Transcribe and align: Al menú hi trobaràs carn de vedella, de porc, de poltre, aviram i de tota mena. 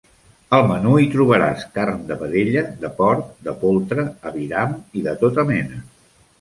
Al 0.57 0.63
menú 0.69 0.93
hi 1.01 1.09
trobaràs 1.15 1.65
carn 1.75 1.99
de 2.07 2.17
vedella, 2.23 2.65
de 2.87 2.91
porc, 3.03 3.29
de 3.51 3.55
poltre, 3.67 4.09
aviram 4.33 4.77
i 5.03 5.09
de 5.11 5.19
tota 5.25 5.49
mena. 5.55 5.83